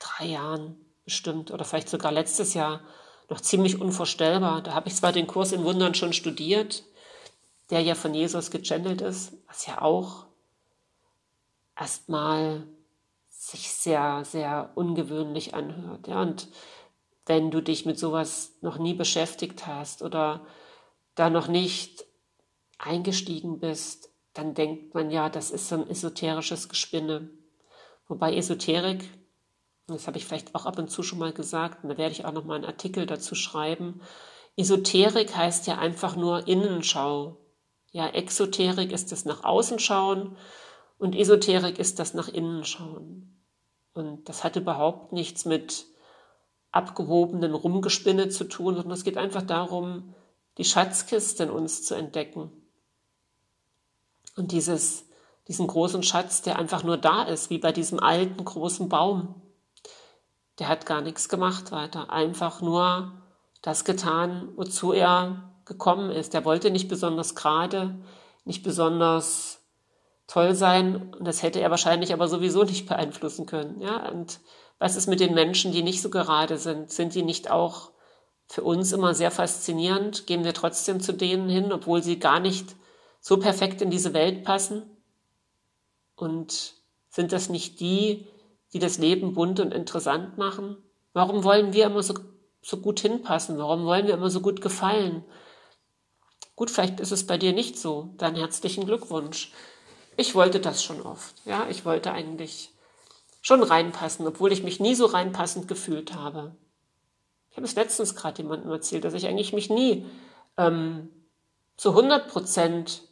drei 0.00 0.26
Jahren 0.26 0.76
bestimmt 1.04 1.50
oder 1.50 1.64
vielleicht 1.64 1.88
sogar 1.88 2.12
letztes 2.12 2.54
Jahr 2.54 2.80
noch 3.28 3.40
ziemlich 3.40 3.80
unvorstellbar. 3.80 4.62
Da 4.62 4.74
habe 4.74 4.88
ich 4.88 4.96
zwar 4.96 5.12
den 5.12 5.26
Kurs 5.26 5.52
in 5.52 5.64
Wundern 5.64 5.94
schon 5.94 6.12
studiert, 6.12 6.84
der 7.70 7.80
ja 7.82 7.94
von 7.94 8.14
Jesus 8.14 8.50
gechannelt 8.50 9.00
ist, 9.00 9.32
was 9.46 9.66
ja 9.66 9.82
auch 9.82 10.26
erstmal 11.76 12.66
sich 13.28 13.70
sehr, 13.70 14.24
sehr 14.24 14.72
ungewöhnlich 14.74 15.54
anhört. 15.54 16.08
Ja, 16.08 16.22
und 16.22 16.48
wenn 17.26 17.50
du 17.50 17.60
dich 17.60 17.86
mit 17.86 17.98
sowas 17.98 18.52
noch 18.62 18.78
nie 18.78 18.94
beschäftigt 18.94 19.66
hast 19.66 20.02
oder 20.02 20.44
da 21.14 21.30
noch 21.30 21.48
nicht 21.48 22.04
eingestiegen 22.78 23.60
bist, 23.60 24.10
dann 24.34 24.54
denkt 24.54 24.94
man 24.94 25.10
ja, 25.10 25.28
das 25.28 25.50
ist 25.50 25.68
so 25.68 25.76
ein 25.76 25.90
esoterisches 25.90 26.68
Gespinne. 26.68 27.28
Wobei 28.06 28.36
Esoterik, 28.36 29.04
das 29.94 30.06
habe 30.06 30.18
ich 30.18 30.26
vielleicht 30.26 30.54
auch 30.54 30.66
ab 30.66 30.78
und 30.78 30.90
zu 30.90 31.02
schon 31.02 31.18
mal 31.18 31.32
gesagt, 31.32 31.82
und 31.82 31.90
da 31.90 31.98
werde 31.98 32.12
ich 32.12 32.24
auch 32.24 32.32
noch 32.32 32.44
mal 32.44 32.56
einen 32.56 32.64
Artikel 32.64 33.06
dazu 33.06 33.34
schreiben. 33.34 34.00
Esoterik 34.56 35.34
heißt 35.34 35.66
ja 35.66 35.78
einfach 35.78 36.16
nur 36.16 36.46
Innenschau. 36.46 37.38
Ja, 37.90 38.08
Exoterik 38.08 38.92
ist 38.92 39.12
das 39.12 39.24
nach 39.24 39.44
außen 39.44 39.78
schauen 39.78 40.36
und 40.98 41.14
Esoterik 41.14 41.78
ist 41.78 41.98
das 41.98 42.12
nach 42.12 42.28
innen 42.28 42.64
schauen. 42.64 43.42
Und 43.94 44.28
das 44.28 44.44
hat 44.44 44.56
überhaupt 44.56 45.12
nichts 45.12 45.44
mit 45.44 45.86
abgehobenen 46.70 47.54
Rumgespinne 47.54 48.28
zu 48.28 48.44
tun, 48.44 48.74
sondern 48.74 48.92
es 48.92 49.04
geht 49.04 49.16
einfach 49.16 49.42
darum, 49.42 50.14
die 50.58 50.64
Schatzkiste 50.64 51.44
in 51.44 51.50
uns 51.50 51.84
zu 51.84 51.94
entdecken. 51.94 52.52
Und 54.36 54.52
dieses, 54.52 55.06
diesen 55.48 55.66
großen 55.66 56.02
Schatz, 56.02 56.42
der 56.42 56.58
einfach 56.58 56.84
nur 56.84 56.96
da 56.98 57.22
ist, 57.22 57.48
wie 57.48 57.58
bei 57.58 57.72
diesem 57.72 58.00
alten 58.00 58.44
großen 58.44 58.88
Baum. 58.88 59.40
Der 60.58 60.68
hat 60.68 60.86
gar 60.86 61.00
nichts 61.00 61.28
gemacht 61.28 61.70
weiter, 61.70 62.10
einfach 62.10 62.60
nur 62.60 63.12
das 63.62 63.84
getan, 63.84 64.48
wozu 64.56 64.92
er 64.92 65.52
gekommen 65.64 66.10
ist. 66.10 66.34
Er 66.34 66.44
wollte 66.44 66.70
nicht 66.70 66.88
besonders 66.88 67.34
gerade, 67.34 67.94
nicht 68.44 68.62
besonders 68.62 69.60
toll 70.26 70.54
sein 70.54 71.14
und 71.14 71.24
das 71.24 71.42
hätte 71.42 71.60
er 71.60 71.70
wahrscheinlich 71.70 72.12
aber 72.12 72.28
sowieso 72.28 72.64
nicht 72.64 72.88
beeinflussen 72.88 73.46
können. 73.46 73.80
Ja, 73.80 74.08
und 74.10 74.40
was 74.78 74.96
ist 74.96 75.08
mit 75.08 75.20
den 75.20 75.34
Menschen, 75.34 75.72
die 75.72 75.82
nicht 75.82 76.02
so 76.02 76.10
gerade 76.10 76.58
sind? 76.58 76.90
Sind 76.90 77.14
die 77.14 77.22
nicht 77.22 77.50
auch 77.50 77.90
für 78.46 78.62
uns 78.62 78.92
immer 78.92 79.14
sehr 79.14 79.30
faszinierend? 79.30 80.26
Gehen 80.26 80.44
wir 80.44 80.54
trotzdem 80.54 81.00
zu 81.00 81.12
denen 81.12 81.48
hin, 81.48 81.72
obwohl 81.72 82.02
sie 82.02 82.18
gar 82.18 82.40
nicht 82.40 82.76
so 83.20 83.38
perfekt 83.38 83.82
in 83.82 83.90
diese 83.90 84.14
Welt 84.14 84.44
passen? 84.44 84.82
Und 86.14 86.74
sind 87.10 87.32
das 87.32 87.48
nicht 87.48 87.80
die, 87.80 88.26
die 88.72 88.78
das 88.78 88.98
Leben 88.98 89.34
bunt 89.34 89.60
und 89.60 89.72
interessant 89.72 90.38
machen? 90.38 90.76
Warum 91.12 91.44
wollen 91.44 91.72
wir 91.72 91.86
immer 91.86 92.02
so, 92.02 92.14
so 92.62 92.78
gut 92.78 93.00
hinpassen? 93.00 93.58
Warum 93.58 93.84
wollen 93.84 94.06
wir 94.06 94.14
immer 94.14 94.30
so 94.30 94.40
gut 94.40 94.60
gefallen? 94.60 95.24
Gut, 96.56 96.70
vielleicht 96.70 97.00
ist 97.00 97.12
es 97.12 97.26
bei 97.26 97.38
dir 97.38 97.52
nicht 97.52 97.78
so. 97.78 98.10
Dann 98.18 98.34
herzlichen 98.34 98.84
Glückwunsch. 98.84 99.52
Ich 100.16 100.34
wollte 100.34 100.60
das 100.60 100.82
schon 100.82 101.00
oft. 101.00 101.36
Ja, 101.44 101.68
ich 101.70 101.84
wollte 101.84 102.12
eigentlich 102.12 102.72
schon 103.40 103.62
reinpassen, 103.62 104.26
obwohl 104.26 104.52
ich 104.52 104.62
mich 104.62 104.80
nie 104.80 104.94
so 104.94 105.06
reinpassend 105.06 105.68
gefühlt 105.68 106.14
habe. 106.14 106.56
Ich 107.50 107.56
habe 107.56 107.66
es 107.66 107.76
letztens 107.76 108.14
gerade 108.14 108.42
jemandem 108.42 108.70
erzählt, 108.70 109.04
dass 109.04 109.14
ich 109.14 109.26
eigentlich 109.26 109.52
mich 109.52 109.70
nie 109.70 110.06
ähm, 110.56 111.08
zu 111.76 111.90
100 111.90 112.28
Prozent 112.28 113.07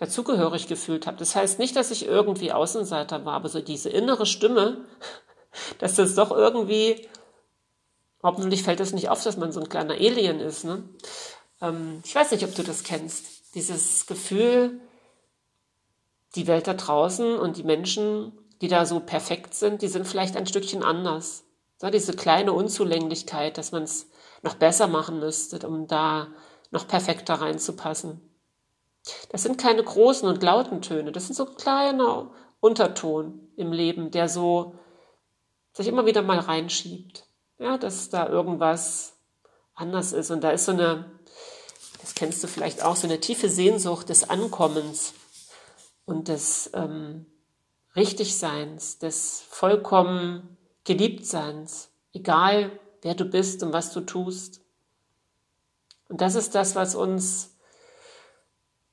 dazugehörig 0.00 0.66
gefühlt 0.66 1.06
habe. 1.06 1.18
Das 1.18 1.36
heißt 1.36 1.58
nicht, 1.60 1.76
dass 1.76 1.92
ich 1.92 2.06
irgendwie 2.06 2.52
Außenseiter 2.52 3.24
war, 3.24 3.34
aber 3.34 3.48
so 3.48 3.60
diese 3.60 3.90
innere 3.90 4.26
Stimme, 4.26 4.84
dass 5.78 5.94
das 5.94 6.16
doch 6.16 6.32
irgendwie, 6.32 7.08
hoffentlich 8.22 8.64
fällt 8.64 8.80
das 8.80 8.92
nicht 8.92 9.08
auf, 9.08 9.22
dass 9.22 9.36
man 9.36 9.52
so 9.52 9.60
ein 9.60 9.68
kleiner 9.68 9.94
Alien 9.94 10.40
ist. 10.40 10.64
Ne? 10.64 10.82
Ähm, 11.60 12.02
ich 12.04 12.14
weiß 12.14 12.32
nicht, 12.32 12.44
ob 12.44 12.54
du 12.54 12.64
das 12.64 12.82
kennst. 12.82 13.54
Dieses 13.54 14.06
Gefühl, 14.06 14.80
die 16.34 16.48
Welt 16.48 16.66
da 16.66 16.74
draußen 16.74 17.38
und 17.38 17.56
die 17.56 17.64
Menschen 17.64 18.32
die 18.60 18.68
da 18.68 18.84
so 18.84 19.00
perfekt 19.00 19.54
sind, 19.54 19.82
die 19.82 19.88
sind 19.88 20.06
vielleicht 20.06 20.36
ein 20.36 20.46
Stückchen 20.46 20.82
anders. 20.82 21.44
Ja, 21.82 21.90
diese 21.90 22.12
kleine 22.12 22.52
Unzulänglichkeit, 22.52 23.56
dass 23.56 23.72
man 23.72 23.84
es 23.84 24.10
noch 24.42 24.54
besser 24.54 24.86
machen 24.86 25.18
müsste, 25.18 25.66
um 25.66 25.86
da 25.86 26.28
noch 26.70 26.86
perfekter 26.86 27.34
reinzupassen. 27.34 28.20
Das 29.30 29.42
sind 29.42 29.58
keine 29.58 29.82
großen 29.82 30.28
und 30.28 30.42
lauten 30.42 30.82
Töne, 30.82 31.12
das 31.12 31.26
sind 31.26 31.34
so 31.34 31.46
kleiner 31.46 32.30
Unterton 32.60 33.48
im 33.56 33.72
Leben, 33.72 34.10
der 34.10 34.28
so 34.28 34.74
sich 35.72 35.88
immer 35.88 36.06
wieder 36.06 36.22
mal 36.22 36.38
reinschiebt. 36.38 37.26
Ja, 37.58 37.78
dass 37.78 38.08
da 38.08 38.28
irgendwas 38.28 39.14
anders 39.74 40.12
ist. 40.12 40.30
Und 40.30 40.42
da 40.42 40.50
ist 40.50 40.64
so 40.64 40.72
eine, 40.72 41.10
das 42.00 42.14
kennst 42.14 42.42
du 42.42 42.48
vielleicht 42.48 42.82
auch, 42.82 42.96
so 42.96 43.06
eine 43.06 43.20
tiefe 43.20 43.48
Sehnsucht 43.48 44.08
des 44.08 44.28
Ankommens 44.28 45.14
und 46.04 46.28
des 46.28 46.70
ähm, 46.74 47.26
Richtigseins, 47.96 48.98
des 48.98 49.42
vollkommen 49.48 50.56
Geliebtseins, 50.84 51.90
egal 52.12 52.78
wer 53.02 53.14
du 53.14 53.24
bist 53.24 53.62
und 53.62 53.72
was 53.72 53.92
du 53.92 54.00
tust. 54.00 54.60
Und 56.08 56.20
das 56.20 56.34
ist 56.34 56.54
das, 56.54 56.74
was 56.74 56.94
uns 56.94 57.49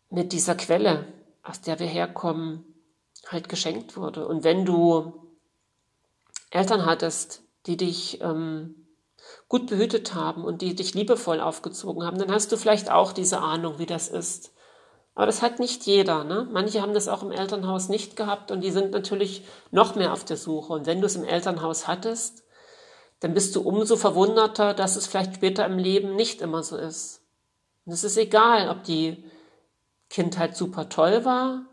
mit 0.09 0.31
dieser 0.31 0.55
Quelle, 0.55 1.05
aus 1.43 1.61
der 1.61 1.79
wir 1.79 1.87
herkommen, 1.87 2.63
halt 3.27 3.49
geschenkt 3.49 3.97
wurde. 3.97 4.27
Und 4.27 4.43
wenn 4.43 4.65
du 4.65 5.13
Eltern 6.49 6.85
hattest, 6.85 7.43
die 7.65 7.77
dich 7.77 8.21
ähm, 8.21 8.87
gut 9.49 9.67
behütet 9.67 10.13
haben 10.13 10.43
und 10.43 10.61
die 10.61 10.75
dich 10.75 10.93
liebevoll 10.93 11.41
aufgezogen 11.41 12.03
haben, 12.03 12.17
dann 12.17 12.31
hast 12.31 12.51
du 12.51 12.57
vielleicht 12.57 12.89
auch 12.89 13.11
diese 13.11 13.39
Ahnung, 13.39 13.79
wie 13.79 13.85
das 13.85 14.07
ist, 14.07 14.53
aber 15.17 15.25
das 15.25 15.41
hat 15.41 15.57
nicht 15.57 15.87
jeder. 15.87 16.23
Ne? 16.23 16.47
Manche 16.51 16.79
haben 16.79 16.93
das 16.93 17.07
auch 17.07 17.23
im 17.23 17.31
Elternhaus 17.31 17.89
nicht 17.89 18.15
gehabt 18.15 18.51
und 18.51 18.61
die 18.61 18.69
sind 18.69 18.91
natürlich 18.91 19.43
noch 19.71 19.95
mehr 19.95 20.13
auf 20.13 20.23
der 20.23 20.37
Suche. 20.37 20.73
Und 20.73 20.85
wenn 20.85 21.01
du 21.01 21.07
es 21.07 21.15
im 21.15 21.23
Elternhaus 21.23 21.87
hattest, 21.87 22.43
dann 23.19 23.33
bist 23.33 23.55
du 23.55 23.61
umso 23.61 23.95
verwunderter, 23.95 24.75
dass 24.75 24.95
es 24.95 25.07
vielleicht 25.07 25.33
später 25.33 25.65
im 25.65 25.79
Leben 25.79 26.15
nicht 26.15 26.39
immer 26.41 26.61
so 26.61 26.77
ist. 26.77 27.23
Und 27.87 27.93
es 27.93 28.03
ist 28.03 28.15
egal, 28.15 28.69
ob 28.69 28.83
die 28.83 29.23
Kindheit 30.09 30.55
super 30.55 30.89
toll 30.89 31.25
war 31.25 31.65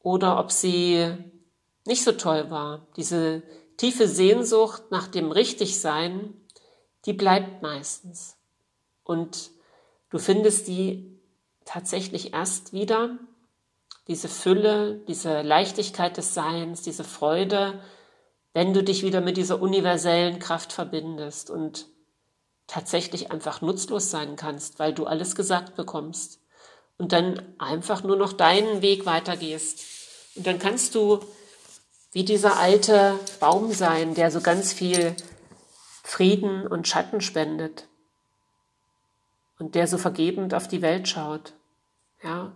oder 0.00 0.38
ob 0.38 0.50
sie 0.50 1.06
nicht 1.86 2.04
so 2.04 2.12
toll 2.12 2.50
war. 2.50 2.86
Diese 2.96 3.42
tiefe 3.76 4.08
Sehnsucht 4.08 4.90
nach 4.90 5.08
dem 5.08 5.30
Richtigsein, 5.30 6.34
die 7.06 7.12
bleibt 7.12 7.62
meistens. 7.62 8.36
Und 9.04 9.50
du 10.10 10.18
findest 10.18 10.68
die 10.68 11.18
tatsächlich 11.64 12.34
erst 12.34 12.72
wieder 12.72 13.18
diese 14.06 14.28
Fülle, 14.28 14.96
diese 15.06 15.42
Leichtigkeit 15.42 16.16
des 16.16 16.34
Seins, 16.34 16.82
diese 16.82 17.04
Freude, 17.04 17.80
wenn 18.54 18.72
du 18.72 18.82
dich 18.82 19.02
wieder 19.02 19.20
mit 19.20 19.36
dieser 19.36 19.60
universellen 19.60 20.38
Kraft 20.38 20.72
verbindest 20.72 21.50
und 21.50 21.86
tatsächlich 22.66 23.30
einfach 23.30 23.60
nutzlos 23.60 24.10
sein 24.10 24.36
kannst, 24.36 24.78
weil 24.78 24.92
du 24.94 25.06
alles 25.06 25.36
gesagt 25.36 25.76
bekommst 25.76 26.40
und 26.98 27.12
dann 27.12 27.40
einfach 27.58 28.02
nur 28.02 28.16
noch 28.16 28.32
deinen 28.32 28.82
Weg 28.82 29.06
weitergehst. 29.06 29.80
Und 30.36 30.46
dann 30.46 30.58
kannst 30.58 30.94
du 30.94 31.20
wie 32.12 32.24
dieser 32.24 32.58
alte 32.58 33.18
Baum 33.40 33.72
sein, 33.72 34.14
der 34.14 34.30
so 34.30 34.40
ganz 34.40 34.72
viel 34.72 35.14
Frieden 36.02 36.66
und 36.66 36.88
Schatten 36.88 37.20
spendet 37.20 37.86
und 39.58 39.74
der 39.74 39.86
so 39.86 39.98
vergebend 39.98 40.54
auf 40.54 40.68
die 40.68 40.82
Welt 40.82 41.08
schaut. 41.08 41.52
Ja. 42.22 42.52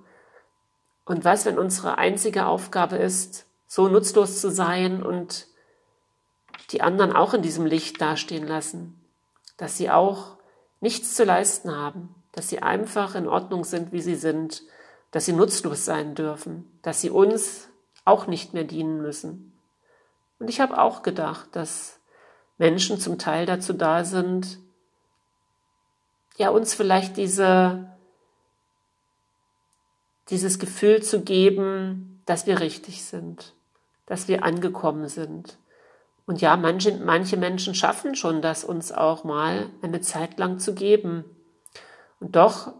Und 1.05 1.25
was, 1.25 1.45
wenn 1.45 1.59
unsere 1.59 1.99
einzige 1.99 2.47
Aufgabe 2.47 2.97
ist, 2.97 3.47
so 3.67 3.89
nutzlos 3.89 4.41
zu 4.41 4.51
sein 4.51 5.03
und 5.03 5.47
die 6.71 6.81
anderen 6.81 7.13
auch 7.13 7.35
in 7.35 7.43
diesem 7.43 7.67
Licht 7.67 8.01
dastehen 8.01 8.47
lassen, 8.47 9.01
dass 9.57 9.77
sie 9.77 9.91
auch 9.91 10.37
nichts 10.81 11.15
zu 11.15 11.25
leisten 11.25 11.75
haben, 11.75 12.15
dass 12.33 12.49
sie 12.49 12.63
einfach 12.63 13.15
in 13.15 13.29
Ordnung 13.29 13.65
sind, 13.65 13.93
wie 13.93 14.01
sie 14.01 14.15
sind, 14.15 14.63
dass 15.11 15.27
sie 15.27 15.33
nutzlos 15.33 15.85
sein 15.85 16.15
dürfen, 16.15 16.79
dass 16.83 17.01
sie 17.01 17.11
uns 17.11 17.69
auch 18.05 18.27
nicht 18.27 18.55
mehr 18.55 18.65
dienen 18.65 19.01
müssen. 19.03 19.53
Und 20.39 20.49
ich 20.49 20.61
habe 20.61 20.81
auch 20.81 21.03
gedacht, 21.03 21.49
dass 21.53 22.01
Menschen 22.59 22.99
zum 22.99 23.19
Teil 23.19 23.47
dazu 23.47 23.73
da 23.73 24.05
sind, 24.05 24.59
ja, 26.37 26.49
uns 26.49 26.75
vielleicht 26.75 27.17
diese, 27.17 27.87
dieses 30.31 30.59
Gefühl 30.59 31.03
zu 31.03 31.21
geben, 31.21 32.23
dass 32.27 32.47
wir 32.47 32.61
richtig 32.61 33.05
sind, 33.05 33.55
dass 34.07 34.29
wir 34.29 34.43
angekommen 34.43 35.09
sind. 35.09 35.59
Und 36.27 36.41
ja, 36.41 36.57
manche, 36.57 36.97
manche 36.97 37.37
Menschen 37.37 37.75
schaffen 37.75 38.15
schon 38.15 38.43
das, 38.43 38.65
uns 38.65 38.93
auch 38.93 39.25
mal 39.25 39.69
eine 39.83 40.01
Zeit 40.01 40.39
lang 40.39 40.59
zu 40.59 40.75
geben. 40.75 41.25
Und 42.23 42.37
doch 42.37 42.73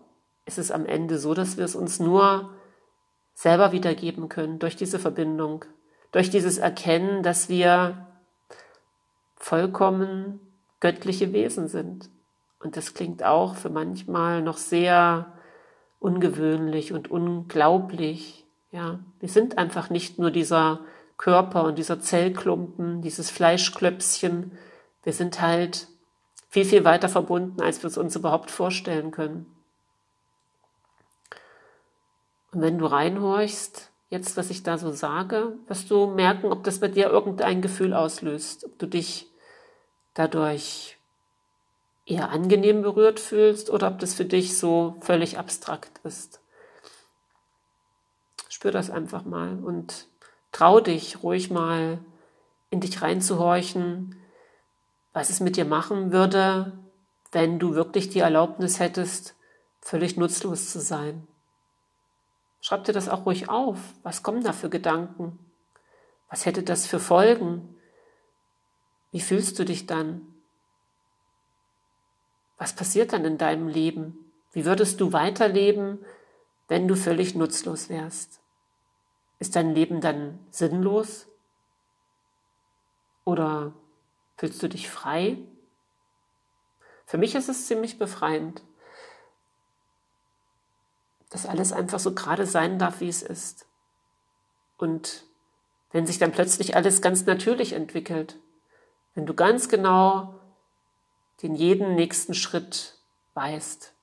ist 0.47 0.59
es 0.59 0.71
am 0.71 0.87
Ende 0.87 1.19
so, 1.19 1.35
dass 1.35 1.57
wir 1.57 1.65
es 1.65 1.75
uns 1.75 1.99
nur 1.99 2.51
selber 3.35 3.73
wiedergeben 3.73 4.29
können 4.29 4.61
durch 4.61 4.77
diese 4.77 5.01
Verbindung, 5.01 5.65
durch 6.13 6.31
dieses 6.31 6.59
Erkennen, 6.59 7.25
dass 7.25 7.49
wir 7.49 8.07
vollkommen 9.35 10.39
göttliche 10.79 11.33
Wesen 11.33 11.67
sind. 11.67 12.09
Und 12.61 12.77
das 12.77 12.95
klingt 12.95 13.25
auch 13.25 13.57
für 13.57 13.69
manchmal 13.69 14.43
noch 14.43 14.59
sehr 14.59 15.33
ungewöhnlich 15.99 16.93
und 16.93 17.11
unglaublich. 17.11 18.47
Ja, 18.71 19.01
wir 19.19 19.29
sind 19.29 19.59
einfach 19.59 19.91
nicht 19.91 20.21
nur 20.21 20.31
dieser 20.31 20.85
Körper 21.17 21.65
und 21.65 21.79
dieser 21.79 21.99
Zellklumpen, 21.99 23.03
dieses 23.03 23.29
Fleischklöpschen. 23.29 24.53
Wir 25.03 25.13
sind 25.13 25.41
halt 25.41 25.89
viel, 26.53 26.67
viel 26.67 26.85
weiter 26.85 27.09
verbunden, 27.09 27.63
als 27.63 27.83
wir 27.83 27.89
es 27.89 27.97
uns 27.97 28.15
überhaupt 28.15 28.51
vorstellen 28.51 29.11
können. 29.11 29.47
Und 32.53 32.61
wenn 32.61 32.79
du 32.79 32.85
reinhorchst, 32.85 33.91
jetzt, 34.11 34.37
was 34.37 34.51
ich 34.51 34.63
da 34.63 34.77
so 34.77 34.93
sage, 34.93 35.57
wirst 35.67 35.91
du 35.91 36.09
merken, 36.09 36.53
ob 36.53 36.63
das 36.63 36.79
bei 36.79 36.89
dir 36.89 37.09
irgendein 37.09 37.63
Gefühl 37.63 37.95
auslöst, 37.95 38.67
ob 38.67 38.79
du 38.79 38.87
dich 38.87 39.31
dadurch 40.13 40.99
eher 42.05 42.29
angenehm 42.29 42.83
berührt 42.83 43.19
fühlst 43.19 43.71
oder 43.71 43.89
ob 43.89 43.99
das 43.99 44.13
für 44.13 44.27
dich 44.27 44.59
so 44.59 44.97
völlig 45.01 45.39
abstrakt 45.39 46.01
ist. 46.05 46.41
Spür 48.51 48.73
das 48.73 48.91
einfach 48.91 49.25
mal 49.25 49.59
und 49.65 50.07
trau 50.53 50.81
dich 50.81 51.23
ruhig 51.23 51.51
mal 51.51 51.99
in 52.69 52.81
dich 52.81 53.01
reinzuhorchen, 53.01 54.22
was 55.13 55.31
es 55.31 55.41
mit 55.41 55.57
dir 55.57 55.65
machen 55.65 56.13
würde, 56.13 56.73
wenn 57.33 57.59
du 57.59 57.75
wirklich 57.75 58.09
die 58.09 58.21
Erlaubnis 58.21 58.79
hättest, 58.81 59.35
völlig 59.81 60.17
nutzlos 60.17 60.71
zu 60.71 60.81
sein. 60.81 61.27
Schreib 62.61 62.85
dir 62.85 62.93
das 62.93 63.09
auch 63.09 63.27
ruhig 63.27 63.49
auf. 63.49 63.79
Was 64.03 64.23
kommen 64.23 64.45
da 64.45 64.53
für 64.53 64.71
Gedanken? 64.71 65.39
Was 66.29 66.47
hätte 66.47 66.63
das 66.63 66.87
für 66.87 67.01
Folgen? 67.01 67.77
Wie 69.11 69.21
fühlst 69.21 69.59
du 69.59 69.65
dich 69.65 69.87
dann? 69.87 70.27
Was 72.57 72.75
passiert 72.75 73.13
dann 73.13 73.25
in 73.25 73.39
deinem 73.39 73.69
Leben? 73.69 74.33
Wie 74.53 74.65
würdest 74.65 75.01
du 75.01 75.13
weiterleben, 75.13 76.05
wenn 76.69 76.87
du 76.87 76.95
völlig 76.95 77.35
nutzlos 77.35 77.89
wärst? 77.89 78.41
Ist 79.41 79.57
dein 79.57 79.75
Leben 79.75 80.01
dann 80.01 80.39
sinnlos? 80.51 81.27
Oder 83.25 83.73
fühlst 84.43 84.61
du 84.61 84.69
dich 84.69 84.91
frei? 84.91 85.39
Für 87.07 87.17
mich 87.17 87.37
ist 87.37 87.49
es 87.49 87.69
ziemlich 87.69 88.01
befreiend, 88.01 88.61
dass 91.31 91.47
alles 91.47 91.73
einfach 91.73 92.01
so 92.01 92.13
gerade 92.13 92.45
sein 92.45 92.77
darf, 92.77 92.99
wie 92.99 93.09
es 93.09 93.23
ist. 93.23 93.67
Und 94.79 95.23
wenn 95.93 96.09
sich 96.09 96.19
dann 96.19 96.33
plötzlich 96.33 96.75
alles 96.75 97.01
ganz 97.03 97.25
natürlich 97.25 97.75
entwickelt, 97.75 98.37
wenn 99.15 99.27
du 99.27 99.35
ganz 99.35 99.69
genau 99.69 100.41
den 101.43 101.55
jeden 101.55 101.95
nächsten 101.95 102.35
Schritt 102.35 102.99
weißt. 103.35 103.95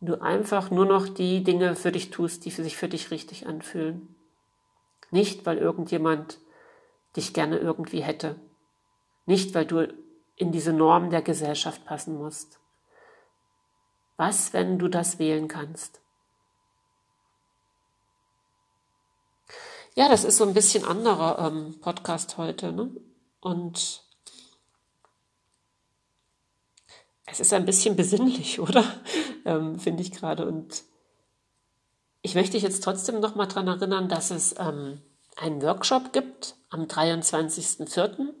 Du 0.00 0.22
einfach 0.22 0.70
nur 0.70 0.86
noch 0.86 1.10
die 1.10 1.44
Dinge 1.44 1.76
für 1.76 1.92
dich 1.92 2.08
tust, 2.08 2.46
die 2.46 2.50
sich 2.50 2.78
für 2.78 2.88
dich 2.88 3.10
richtig 3.10 3.46
anfühlen. 3.46 4.14
Nicht, 5.10 5.44
weil 5.44 5.58
irgendjemand 5.58 6.38
dich 7.16 7.34
gerne 7.34 7.58
irgendwie 7.58 8.00
hätte. 8.00 8.40
Nicht, 9.28 9.54
weil 9.54 9.66
du 9.66 9.86
in 10.36 10.52
diese 10.52 10.72
Norm 10.72 11.10
der 11.10 11.20
Gesellschaft 11.20 11.84
passen 11.84 12.16
musst. 12.16 12.60
Was, 14.16 14.54
wenn 14.54 14.78
du 14.78 14.88
das 14.88 15.18
wählen 15.18 15.48
kannst? 15.48 16.00
Ja, 19.94 20.08
das 20.08 20.24
ist 20.24 20.38
so 20.38 20.44
ein 20.44 20.54
bisschen 20.54 20.82
anderer 20.82 21.46
ähm, 21.46 21.78
Podcast 21.78 22.38
heute. 22.38 22.72
Ne? 22.72 22.90
Und 23.40 24.02
es 27.26 27.38
ist 27.38 27.52
ein 27.52 27.66
bisschen 27.66 27.96
besinnlich, 27.96 28.60
oder? 28.60 28.82
Ähm, 29.44 29.78
Finde 29.78 30.02
ich 30.02 30.10
gerade. 30.10 30.46
Und 30.46 30.84
ich 32.22 32.34
möchte 32.34 32.52
dich 32.52 32.62
jetzt 32.62 32.82
trotzdem 32.82 33.20
noch 33.20 33.34
mal 33.34 33.44
daran 33.44 33.68
erinnern, 33.68 34.08
dass 34.08 34.30
es 34.30 34.54
ähm, 34.58 35.02
einen 35.36 35.60
Workshop 35.60 36.14
gibt 36.14 36.56
am 36.70 36.84
23.04. 36.84 38.32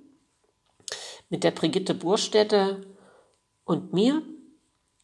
mit 1.28 1.44
der 1.44 1.50
Brigitte 1.50 1.94
Burstädte 1.94 2.86
und 3.64 3.92
mir. 3.92 4.22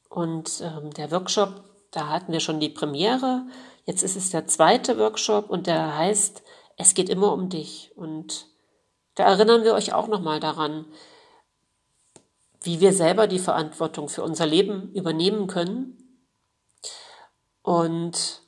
Und 0.08 0.62
ähm, 0.62 0.90
der 0.92 1.10
Workshop, 1.10 1.64
da 1.90 2.08
hatten 2.08 2.32
wir 2.32 2.40
schon 2.40 2.60
die 2.60 2.68
Premiere. 2.68 3.46
Jetzt 3.84 4.02
ist 4.02 4.16
es 4.16 4.30
der 4.30 4.46
zweite 4.46 4.98
Workshop 4.98 5.50
und 5.50 5.66
der 5.66 5.96
heißt, 5.96 6.42
es 6.76 6.94
geht 6.94 7.08
immer 7.08 7.32
um 7.32 7.48
dich. 7.48 7.92
Und 7.96 8.46
da 9.14 9.24
erinnern 9.24 9.64
wir 9.64 9.74
euch 9.74 9.92
auch 9.92 10.08
noch 10.08 10.20
mal 10.20 10.40
daran, 10.40 10.86
wie 12.62 12.80
wir 12.80 12.92
selber 12.92 13.26
die 13.26 13.38
Verantwortung 13.38 14.08
für 14.08 14.22
unser 14.22 14.46
Leben 14.46 14.92
übernehmen 14.92 15.46
können. 15.46 15.98
Und 17.62 18.42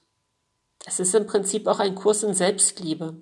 es 0.87 1.01
ist 1.01 1.15
im 1.15 1.27
Prinzip 1.27 1.67
auch 1.67 1.81
ein 1.81 1.95
Kurs 1.95 2.23
in 2.23 2.33
Selbstliebe. 2.33 3.21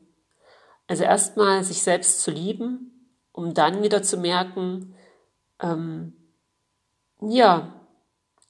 Also 0.86 1.04
erstmal 1.04 1.64
sich 1.64 1.82
selbst 1.82 2.20
zu 2.20 2.30
lieben, 2.30 2.93
um 3.34 3.52
dann 3.52 3.82
wieder 3.82 4.02
zu 4.02 4.16
merken, 4.16 4.94
ähm, 5.60 6.14
ja, 7.20 7.74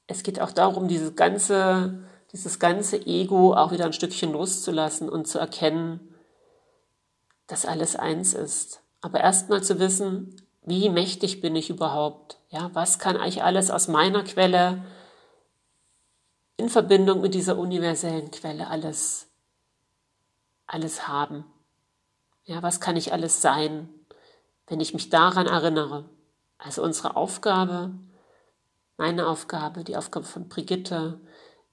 es 0.07 0.23
geht 0.23 0.41
auch 0.41 0.53
darum, 0.53 0.89
dieses 0.89 1.17
ganze, 1.17 2.05
dieses 2.33 2.59
ganze 2.59 2.99
Ego 3.07 3.55
auch 3.55 3.73
wieder 3.73 3.87
ein 3.87 3.95
Stückchen 3.95 4.33
loszulassen 4.33 5.09
und 5.09 5.27
zu 5.27 5.39
erkennen, 5.39 6.15
dass 7.47 7.65
alles 7.65 7.97
eins 7.97 8.35
ist. 8.35 8.83
Aber 9.01 9.21
erstmal 9.21 9.63
zu 9.63 9.79
wissen, 9.79 10.37
wie 10.63 10.91
mächtig 10.91 11.41
bin 11.41 11.57
ich 11.57 11.71
überhaupt? 11.71 12.39
Ja, 12.51 12.71
was 12.75 12.99
kann 12.99 13.21
ich 13.23 13.43
alles 13.43 13.71
aus 13.71 13.89
meiner 13.89 14.23
Quelle 14.23 14.85
in 16.59 16.69
Verbindung 16.69 17.23
mit 17.23 17.33
dieser 17.33 17.59
universellen 17.59 18.31
Quelle 18.31 18.69
alles, 18.69 19.29
alles 20.67 21.09
haben? 21.09 21.47
Ja, 22.45 22.63
was 22.63 22.81
kann 22.81 22.97
ich 22.97 23.15
alles 23.15 23.41
sein, 23.41 23.89
wenn 24.67 24.81
ich 24.81 24.95
mich 24.95 25.11
daran 25.11 25.47
erinnere? 25.47 26.09
Also 26.59 26.83
unsere 26.83 27.17
Aufgabe, 27.17 27.95
meine 28.97 29.27
Aufgabe, 29.27 29.85
die 29.85 29.97
Aufgabe 29.97 30.27
von 30.27 30.49
Brigitte, 30.49 31.21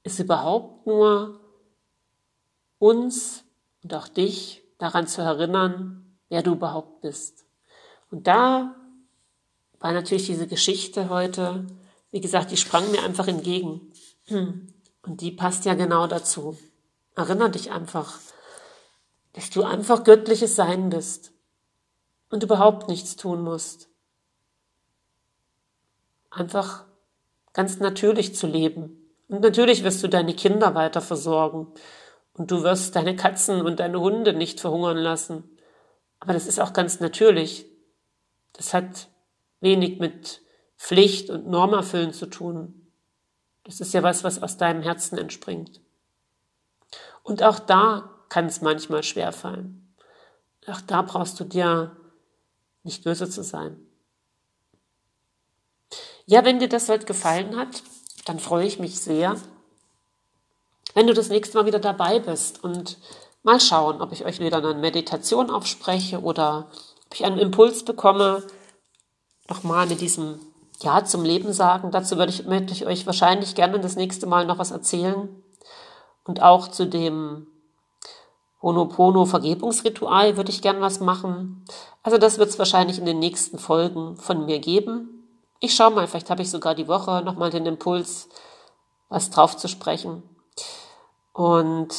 ist 0.03 0.19
überhaupt 0.19 0.85
nur 0.87 1.39
uns 2.79 3.43
und 3.83 3.93
auch 3.93 4.07
dich 4.07 4.63
daran 4.77 5.07
zu 5.07 5.21
erinnern, 5.21 6.17
wer 6.29 6.41
du 6.41 6.53
überhaupt 6.53 7.01
bist. 7.01 7.45
Und 8.09 8.27
da 8.27 8.75
war 9.79 9.93
natürlich 9.93 10.25
diese 10.25 10.47
Geschichte 10.47 11.09
heute, 11.09 11.65
wie 12.11 12.21
gesagt, 12.21 12.51
die 12.51 12.57
sprang 12.57 12.89
mir 12.91 13.03
einfach 13.03 13.27
entgegen. 13.27 13.91
Und 14.29 15.21
die 15.21 15.31
passt 15.31 15.65
ja 15.65 15.75
genau 15.75 16.07
dazu. 16.07 16.57
Erinner 17.15 17.49
dich 17.49 17.71
einfach, 17.71 18.19
dass 19.33 19.49
du 19.49 19.63
einfach 19.63 20.03
göttliches 20.03 20.55
Sein 20.55 20.89
bist 20.89 21.31
und 22.31 22.43
überhaupt 22.43 22.87
nichts 22.87 23.15
tun 23.15 23.41
musst. 23.41 23.89
Einfach 26.31 26.85
ganz 27.53 27.79
natürlich 27.79 28.35
zu 28.35 28.47
leben. 28.47 28.97
Und 29.27 29.41
natürlich 29.41 29.83
wirst 29.83 30.01
du 30.01 30.07
deine 30.07 30.33
Kinder 30.33 30.73
weiter 30.73 31.01
versorgen. 31.01 31.67
Und 32.33 32.49
du 32.49 32.63
wirst 32.63 32.95
deine 32.95 33.15
Katzen 33.15 33.61
und 33.61 33.79
deine 33.79 33.99
Hunde 33.99 34.33
nicht 34.33 34.61
verhungern 34.61 34.97
lassen. 34.97 35.43
Aber 36.19 36.33
das 36.33 36.47
ist 36.47 36.59
auch 36.59 36.73
ganz 36.73 37.01
natürlich. 37.01 37.65
Das 38.53 38.73
hat 38.73 39.09
wenig 39.59 39.99
mit 39.99 40.41
Pflicht 40.77 41.29
und 41.29 41.47
Normerfüllen 41.47 42.13
zu 42.13 42.25
tun. 42.27 42.87
Das 43.65 43.81
ist 43.81 43.93
ja 43.93 44.01
was, 44.03 44.23
was 44.23 44.41
aus 44.41 44.57
deinem 44.57 44.81
Herzen 44.81 45.17
entspringt. 45.17 45.81
Und 47.23 47.43
auch 47.43 47.59
da 47.59 48.09
kann 48.29 48.45
es 48.45 48.61
manchmal 48.61 49.03
schwerfallen. 49.03 49.95
Auch 50.67 50.81
da 50.81 51.01
brauchst 51.01 51.39
du 51.39 51.43
dir 51.43 51.95
nicht 52.83 53.03
böse 53.03 53.29
zu 53.29 53.43
sein. 53.43 53.79
Ja, 56.25 56.45
wenn 56.45 56.59
dir 56.59 56.69
das 56.69 56.89
heute 56.89 57.05
gefallen 57.05 57.57
hat, 57.57 57.83
dann 58.25 58.39
freue 58.39 58.65
ich 58.65 58.79
mich 58.79 58.99
sehr, 58.99 59.35
wenn 60.93 61.07
du 61.07 61.13
das 61.13 61.29
nächste 61.29 61.57
Mal 61.57 61.65
wieder 61.65 61.79
dabei 61.79 62.19
bist 62.19 62.63
und 62.63 62.97
mal 63.43 63.59
schauen, 63.59 64.01
ob 64.01 64.11
ich 64.11 64.25
euch 64.25 64.39
wieder 64.39 64.57
eine 64.57 64.73
Meditation 64.75 65.49
aufspreche 65.49 66.21
oder 66.21 66.69
ob 67.05 67.15
ich 67.15 67.25
einen 67.25 67.37
Impuls 67.37 67.83
bekomme, 67.83 68.43
nochmal 69.49 69.87
mit 69.87 70.01
diesem 70.01 70.39
Ja 70.81 71.03
zum 71.05 71.23
Leben 71.23 71.53
sagen. 71.53 71.91
Dazu 71.91 72.17
würde 72.17 72.31
ich, 72.31 72.45
möchte 72.45 72.73
ich 72.73 72.85
euch 72.85 73.05
wahrscheinlich 73.05 73.55
gerne 73.55 73.79
das 73.79 73.95
nächste 73.95 74.27
Mal 74.27 74.45
noch 74.45 74.57
was 74.57 74.71
erzählen. 74.71 75.29
Und 76.23 76.41
auch 76.41 76.67
zu 76.67 76.85
dem 76.85 77.47
Honopono 78.61 79.25
Vergebungsritual 79.25 80.37
würde 80.37 80.51
ich 80.51 80.61
gern 80.61 80.81
was 80.81 80.99
machen. 80.99 81.65
Also 82.03 82.17
das 82.17 82.37
wird 82.37 82.49
es 82.49 82.59
wahrscheinlich 82.59 82.99
in 82.99 83.05
den 83.05 83.19
nächsten 83.19 83.57
Folgen 83.57 84.17
von 84.17 84.45
mir 84.45 84.59
geben. 84.59 85.27
Ich 85.59 85.75
schaue 85.75 85.91
mal, 85.91 86.07
vielleicht 86.07 86.29
habe 86.29 86.41
ich 86.41 86.49
sogar 86.49 86.75
die 86.75 86.87
Woche 86.87 87.21
nochmal 87.23 87.49
den 87.49 87.65
Impuls, 87.65 88.29
was 89.09 89.29
drauf 89.29 89.57
zu 89.57 89.67
sprechen. 89.67 90.23
Und 91.33 91.93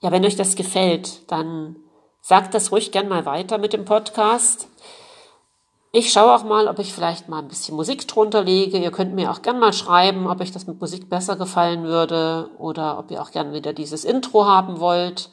ja, 0.00 0.10
wenn 0.12 0.24
euch 0.24 0.36
das 0.36 0.56
gefällt, 0.56 1.30
dann 1.30 1.76
sagt 2.20 2.54
das 2.54 2.72
ruhig 2.72 2.92
gern 2.92 3.08
mal 3.08 3.26
weiter 3.26 3.58
mit 3.58 3.72
dem 3.72 3.84
Podcast. 3.84 4.68
Ich 5.96 6.12
schaue 6.12 6.34
auch 6.34 6.42
mal, 6.42 6.66
ob 6.66 6.80
ich 6.80 6.92
vielleicht 6.92 7.28
mal 7.28 7.38
ein 7.38 7.46
bisschen 7.46 7.76
Musik 7.76 8.08
drunter 8.08 8.42
lege. 8.42 8.78
Ihr 8.78 8.90
könnt 8.90 9.14
mir 9.14 9.30
auch 9.30 9.42
gern 9.42 9.60
mal 9.60 9.72
schreiben, 9.72 10.26
ob 10.26 10.40
euch 10.40 10.50
das 10.50 10.66
mit 10.66 10.80
Musik 10.80 11.08
besser 11.08 11.36
gefallen 11.36 11.84
würde 11.84 12.50
oder 12.58 12.98
ob 12.98 13.12
ihr 13.12 13.22
auch 13.22 13.30
gern 13.30 13.52
wieder 13.52 13.72
dieses 13.72 14.04
Intro 14.04 14.44
haben 14.44 14.80
wollt. 14.80 15.30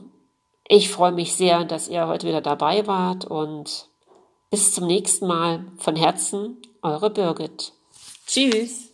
ich 0.69 0.89
freue 0.89 1.11
mich 1.11 1.33
sehr, 1.33 1.65
dass 1.65 1.89
ihr 1.89 2.07
heute 2.07 2.27
wieder 2.27 2.41
dabei 2.41 2.85
wart 2.87 3.25
und 3.25 3.89
bis 4.51 4.73
zum 4.73 4.85
nächsten 4.85 5.27
Mal 5.27 5.65
von 5.77 5.95
Herzen, 5.95 6.57
eure 6.83 7.09
Birgit. 7.09 7.73
Tschüss. 8.27 8.88